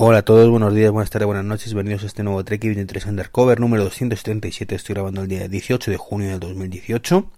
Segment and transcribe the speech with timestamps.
[0.00, 3.06] Hola a todos, buenos días, buenas tardes, buenas noches, bienvenidos a este nuevo Trek 23
[3.06, 4.76] Undercover número 277.
[4.76, 7.28] Estoy grabando el día 18 de junio del 2018.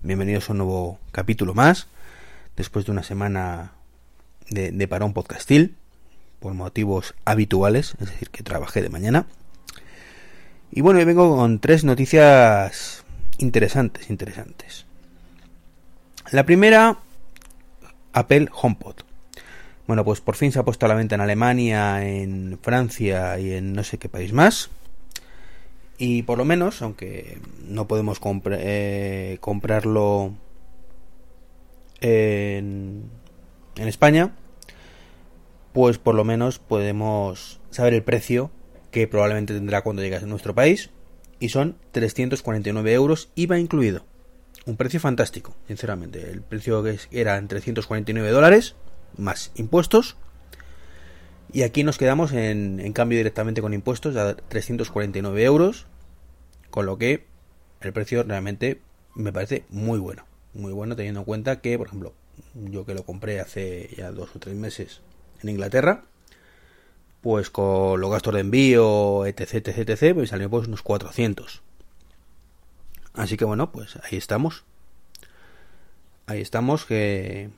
[0.00, 1.86] Bienvenidos a un nuevo capítulo más,
[2.56, 3.72] después de una semana
[4.48, 5.76] de, de parón podcastil,
[6.40, 9.26] por motivos habituales, es decir, que trabajé de mañana.
[10.70, 13.04] Y bueno, hoy vengo con tres noticias
[13.36, 14.86] interesantes, interesantes.
[16.32, 17.00] La primera,
[18.14, 19.07] Apple HomePod.
[19.88, 23.52] Bueno, pues por fin se ha puesto a la venta en Alemania, en Francia y
[23.52, 24.68] en no sé qué país más.
[25.96, 30.34] Y por lo menos, aunque no podemos eh, comprarlo
[32.02, 33.10] en,
[33.76, 34.34] España,
[35.72, 38.50] pues por lo menos podemos saber el precio
[38.90, 40.90] que probablemente tendrá cuando llegue a nuestro país.
[41.40, 44.04] Y son 349 euros, IVA incluido.
[44.66, 46.30] Un precio fantástico, sinceramente.
[46.30, 48.76] El precio que era en 349 dólares
[49.16, 50.16] más impuestos.
[51.52, 55.86] Y aquí nos quedamos en, cambio directamente con impuestos a 349 euros.
[56.70, 57.26] Con lo que
[57.80, 58.80] el precio realmente
[59.14, 60.24] me parece muy bueno.
[60.54, 62.12] Muy bueno teniendo en cuenta que, por ejemplo,
[62.54, 65.00] yo que lo compré hace ya dos o tres meses
[65.42, 66.04] en Inglaterra,
[67.20, 71.62] pues con los gastos de envío, etc, etc, etc, salió pues unos 400.
[73.14, 74.64] Así que bueno, pues ahí estamos.
[76.26, 77.50] Ahí estamos que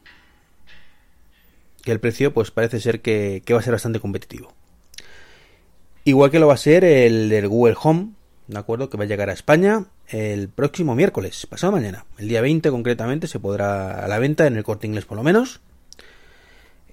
[1.82, 4.52] que el precio pues parece ser que, va a ser bastante competitivo.
[6.04, 8.10] Igual que lo va a ser el del Google Home,
[8.46, 8.88] ¿de acuerdo?
[8.88, 12.06] Que va a llegar a España el próximo miércoles, pasado mañana.
[12.18, 15.22] El día 20 concretamente se podrá a la venta en el corte inglés por lo
[15.22, 15.60] menos.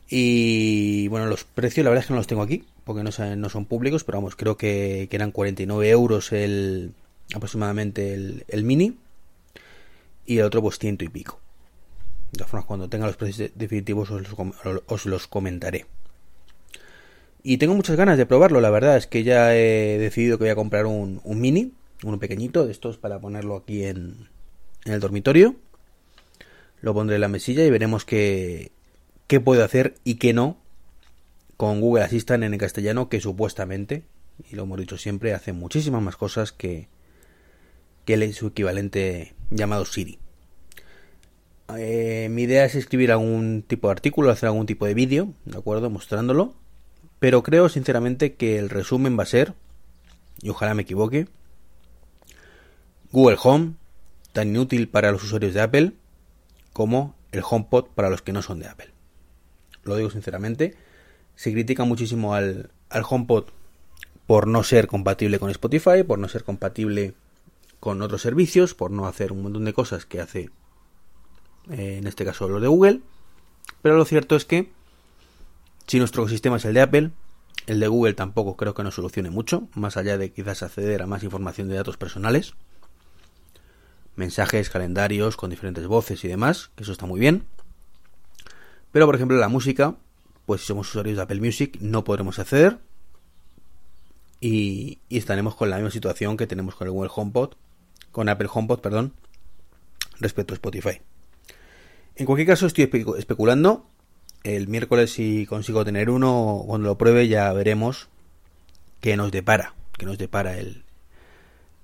[0.09, 3.50] Y bueno, los precios la verdad es que no los tengo aquí, porque no, no
[3.50, 6.94] son públicos, pero vamos, creo que, eran 49 euros el
[7.33, 8.13] aproximadamente
[8.47, 8.97] el mini.
[10.25, 11.39] Y el otro pues ciento y pico.
[12.31, 15.85] De todas formas, cuando tenga los precios definitivos os los, comentaré.
[17.43, 20.51] Y tengo muchas ganas de probarlo, la verdad es que ya he decidido que voy
[20.51, 21.73] a comprar un, mini,
[22.03, 24.27] uno pequeñito, de estos para ponerlo aquí en,
[24.85, 25.55] en el dormitorio.
[26.81, 28.71] Lo pondré en la mesilla y veremos qué,
[29.27, 30.57] qué puedo hacer y qué no
[31.57, 34.03] con Google Assistant en el castellano, que supuestamente,
[34.49, 36.88] y lo hemos dicho siempre, hace muchísimas más cosas que,
[38.05, 40.19] que su equivalente llamado Siri.
[41.75, 45.57] Eh, mi idea es escribir algún tipo de artículo, hacer algún tipo de vídeo, ¿de
[45.57, 45.89] acuerdo?
[45.89, 46.53] Mostrándolo.
[47.19, 49.53] Pero creo sinceramente que el resumen va a ser,
[50.41, 51.27] y ojalá me equivoque,
[53.11, 53.73] Google Home,
[54.33, 55.94] tan inútil para los usuarios de Apple
[56.73, 58.91] como el HomePod para los que no son de Apple.
[59.83, 60.75] Lo digo sinceramente.
[61.35, 63.45] Se critica muchísimo al, al HomePod
[64.25, 67.13] por no ser compatible con Spotify, por no ser compatible
[67.79, 70.50] con otros servicios, por no hacer un montón de cosas que hace
[71.72, 73.01] eh, en este caso los de Google,
[73.81, 74.72] pero lo cierto es que
[75.88, 77.11] si nuestro ecosistema es el de Apple,
[77.66, 81.07] el de Google tampoco creo que nos solucione mucho, más allá de quizás acceder a
[81.07, 82.53] más información de datos personales,
[84.16, 87.45] mensajes, calendarios con diferentes voces y demás, que eso está muy bien.
[88.91, 89.95] Pero por ejemplo la música,
[90.45, 92.79] pues si somos usuarios de Apple Music no podremos acceder
[94.39, 97.53] y, y estaremos con la misma situación que tenemos con el Google HomePod,
[98.11, 99.13] con Apple HomePod, perdón,
[100.19, 101.01] respecto a Spotify.
[102.17, 102.89] En cualquier caso, estoy
[103.19, 103.85] especulando.
[104.44, 108.09] El miércoles, si consigo tener uno, cuando lo pruebe, ya veremos
[109.01, 109.75] qué nos depara.
[110.00, 110.83] Qué nos depara el,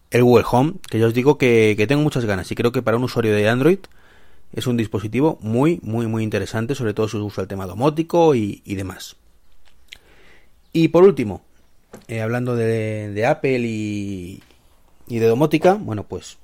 [0.09, 0.73] el Google Home.
[0.89, 2.51] Que ya os digo que, tengo muchas ganas.
[2.51, 3.77] Y creo que para un usuario de Android
[4.53, 6.73] es un dispositivo muy, muy, muy interesante.
[6.73, 9.15] Sobre todo si usa el tema domótico y, demás.
[10.71, 11.43] Y por último,
[12.07, 14.41] eh, hablando de, Apple y,
[15.07, 16.39] y de domótica, bueno, pues.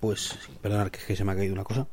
[0.00, 1.86] Pues, perdonad que se me ha caído una cosa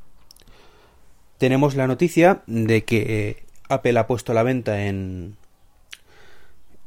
[1.38, 5.38] tenemos la noticia de que eh, Apple ha puesto a la venta en,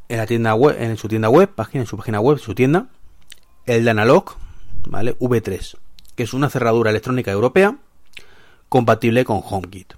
[0.08, 2.88] en su tienda web, página, en su página web, su tienda,
[3.66, 3.94] el de
[4.86, 5.18] ¿vale?
[5.18, 5.76] V3,
[6.16, 7.76] que es una cerradura electrónica europea
[8.68, 9.94] compatible con HomeKit.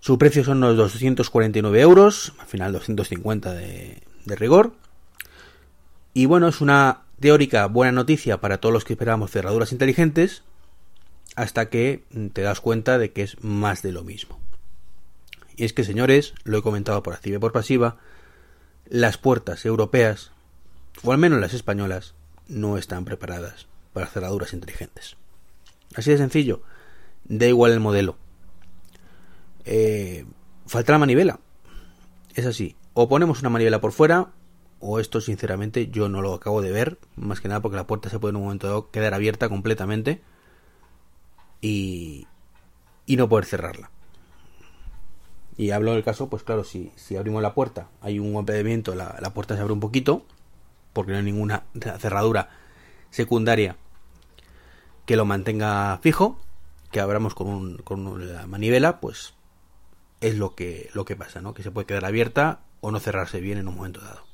[0.00, 4.72] Su precio son unos 249 euros, al final 250 de, de rigor.
[6.14, 10.44] Y bueno, es una teórica buena noticia para todos los que esperamos cerraduras inteligentes,
[11.36, 14.40] hasta que te das cuenta de que es más de lo mismo.
[15.54, 17.98] Y es que, señores, lo he comentado por activa y por pasiva,
[18.88, 20.32] las puertas europeas,
[21.02, 22.14] o al menos las españolas,
[22.48, 25.16] no están preparadas para cerraduras inteligentes.
[25.94, 26.62] Así de sencillo,
[27.24, 28.16] da igual el modelo.
[29.64, 30.24] Eh,
[30.66, 31.40] falta la manivela.
[32.34, 32.76] Es así.
[32.94, 34.32] O ponemos una manivela por fuera,
[34.80, 38.08] o esto sinceramente yo no lo acabo de ver, más que nada porque la puerta
[38.08, 40.22] se puede en un momento dado quedar abierta completamente
[41.60, 42.26] y,
[43.06, 43.90] no poder cerrarla.
[45.56, 49.16] Y hablo del caso, pues claro, si, si abrimos la puerta, hay un viento, la,
[49.20, 50.24] la puerta se abre un poquito,
[50.92, 51.64] porque no hay ninguna
[51.98, 52.50] cerradura
[53.10, 53.76] secundaria
[55.06, 56.38] que lo mantenga fijo,
[56.90, 59.34] que abramos con, un, con la manivela, pues
[60.20, 61.54] es lo que, lo que pasa, ¿no?
[61.54, 64.24] Que se puede quedar abierta o no cerrarse bien en un momento dado.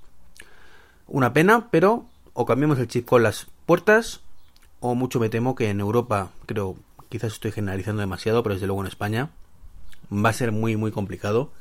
[1.06, 4.20] Una pena, pero o cambiamos el chip con las puertas,
[4.80, 6.76] o mucho me temo que en Europa, creo,
[7.12, 9.32] quizás estoy generalizando demasiado, pero desde luego en España,
[10.10, 11.52] va a ser muy, muy complicado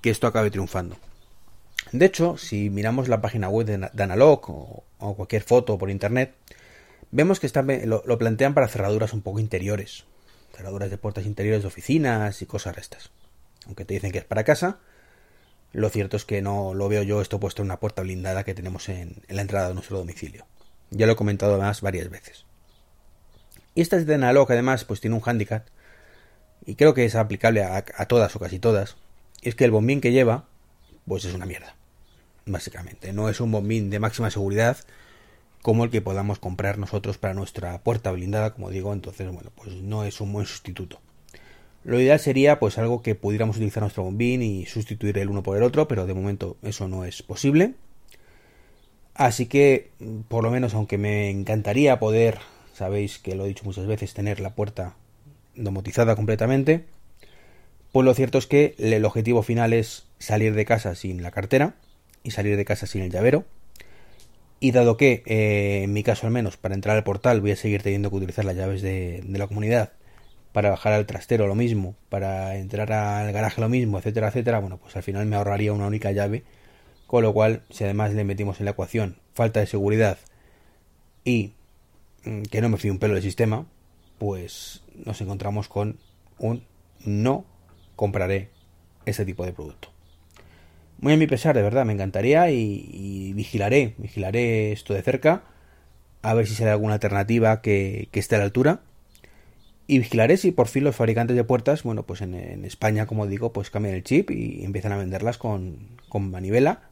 [0.00, 0.96] que esto acabe triunfando.
[1.92, 4.50] De hecho, si miramos la página web de, Analog
[4.98, 6.34] o, cualquier foto por internet,
[7.12, 7.48] vemos que
[7.86, 10.06] lo, lo, plantean para cerraduras un poco interiores,
[10.56, 13.12] cerraduras de puertas interiores de oficinas y cosas estas.
[13.66, 14.80] Aunque te dicen que es para casa,
[15.72, 18.54] lo cierto es que no lo veo yo esto puesto en una puerta blindada que
[18.54, 20.46] tenemos en, la entrada de nuestro domicilio.
[20.90, 22.44] Ya lo he comentado además varias veces.
[23.74, 25.66] Y esta de Analog además pues tiene un handicap
[26.66, 28.96] y creo que es aplicable a, todas o casi todas.
[29.42, 30.46] Y es que el bombín que lleva
[31.06, 31.74] pues es una mierda.
[32.46, 34.78] Básicamente, no es un bombín de máxima seguridad
[35.62, 39.74] como el que podamos comprar nosotros para nuestra puerta blindada, como digo, entonces bueno, pues
[39.76, 41.00] no es un buen sustituto.
[41.84, 45.56] Lo ideal sería pues algo que pudiéramos utilizar nuestro bombín y sustituir el uno por
[45.56, 47.74] el otro, pero de momento eso no es posible.
[49.14, 49.90] Así que,
[50.28, 52.38] por lo menos, aunque me encantaría poder,
[52.80, 54.96] sabéis que lo he dicho muchas veces, tener la puerta
[55.54, 56.86] domotizada completamente,
[57.92, 61.74] pues lo cierto es que el objetivo final es salir de casa sin la cartera
[62.22, 63.44] y salir de casa sin el llavero.
[64.60, 67.56] Y dado que, eh, en mi caso al menos, para entrar al portal voy a
[67.56, 69.92] seguir teniendo que utilizar las llaves de la comunidad
[70.52, 74.78] para bajar al trastero lo mismo, para entrar al garaje lo mismo, etcétera, etcétera, bueno,
[74.78, 76.44] pues al final me ahorraría una única llave,
[77.06, 80.18] con lo cual, si además le metimos en la ecuación falta de seguridad
[81.24, 81.52] y
[82.22, 83.66] que no me fío un pelo del sistema,
[84.18, 85.98] pues nos encontramos con
[86.38, 86.64] un
[87.04, 87.44] no
[87.96, 88.50] compraré
[89.06, 89.88] ese tipo de producto.
[90.98, 95.44] Muy a mi pesar, de verdad, me encantaría y, vigilaré, vigilaré esto de cerca,
[96.22, 98.82] a ver si sale alguna alternativa que, que esté a la altura
[99.90, 103.52] y vigilaré si por fin los fabricantes de puertas, bueno, pues en, España, como digo,
[103.52, 105.78] pues cambian el chip y empiezan a venderlas con,
[106.08, 106.82] con manivela.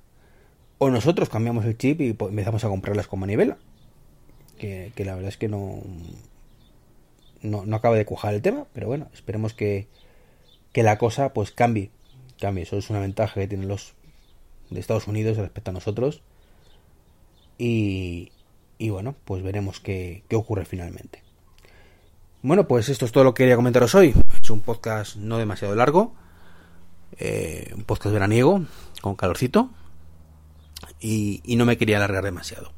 [0.78, 3.56] O nosotros cambiamos el chip y empezamos a comprarlas con manivela.
[4.58, 5.81] Que, la verdad es que no,
[7.43, 9.88] no, no acaba de cuajar el tema, pero bueno, esperemos que,
[10.72, 11.90] que la cosa pues cambie.
[12.40, 13.94] Cambie, eso es una ventaja que tienen los
[14.70, 16.22] de Estados Unidos respecto a nosotros.
[17.56, 18.32] Y,
[18.78, 21.22] y bueno, pues veremos qué, qué ocurre finalmente.
[22.43, 24.14] Bueno, pues esto es todo lo que quería comentaros hoy.
[24.40, 26.14] Es un podcast no demasiado largo,
[27.19, 28.64] eh, un podcast veraniego,
[29.02, 29.70] con calorcito,
[31.00, 32.77] y, y no me quería alargar demasiado.